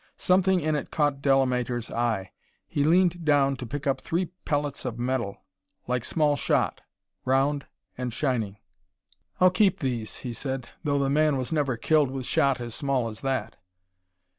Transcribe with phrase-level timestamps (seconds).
[0.17, 2.31] Something in it caught Delamater's eye.
[2.67, 5.43] He leaned down to pick up three pellets of metal,
[5.85, 6.81] like small shot,
[7.23, 7.67] round
[7.99, 8.57] and shining.
[9.39, 13.09] "I'll keep these," he said, "though the man was never killed with shot as small
[13.09, 13.57] as that."